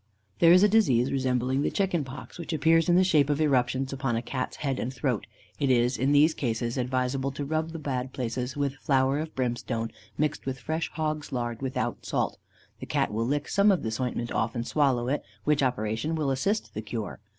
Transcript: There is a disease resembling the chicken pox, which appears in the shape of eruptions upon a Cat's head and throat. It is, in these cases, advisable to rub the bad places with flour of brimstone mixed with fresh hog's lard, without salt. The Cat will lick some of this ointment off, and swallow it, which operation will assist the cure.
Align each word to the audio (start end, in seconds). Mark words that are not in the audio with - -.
There 0.39 0.51
is 0.51 0.63
a 0.63 0.67
disease 0.67 1.11
resembling 1.11 1.61
the 1.61 1.69
chicken 1.69 2.03
pox, 2.03 2.39
which 2.39 2.53
appears 2.53 2.89
in 2.89 2.95
the 2.95 3.03
shape 3.03 3.29
of 3.29 3.39
eruptions 3.39 3.93
upon 3.93 4.15
a 4.15 4.21
Cat's 4.23 4.55
head 4.55 4.79
and 4.79 4.91
throat. 4.91 5.27
It 5.59 5.69
is, 5.69 5.95
in 5.95 6.11
these 6.11 6.33
cases, 6.33 6.75
advisable 6.75 7.31
to 7.33 7.45
rub 7.45 7.69
the 7.69 7.77
bad 7.77 8.11
places 8.11 8.57
with 8.57 8.73
flour 8.77 9.19
of 9.19 9.35
brimstone 9.35 9.91
mixed 10.17 10.47
with 10.47 10.57
fresh 10.57 10.89
hog's 10.93 11.31
lard, 11.31 11.61
without 11.61 12.03
salt. 12.03 12.39
The 12.79 12.87
Cat 12.87 13.13
will 13.13 13.27
lick 13.27 13.47
some 13.47 13.71
of 13.71 13.83
this 13.83 13.99
ointment 13.99 14.31
off, 14.31 14.55
and 14.55 14.65
swallow 14.65 15.07
it, 15.07 15.21
which 15.43 15.61
operation 15.61 16.15
will 16.15 16.31
assist 16.31 16.73
the 16.73 16.81
cure. 16.81 17.19